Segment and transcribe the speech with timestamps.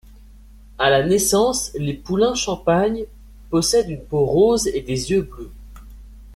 [0.79, 3.03] À la naissance, les poulains champagne
[3.51, 5.51] possèdent une peau rose et des yeux bleus.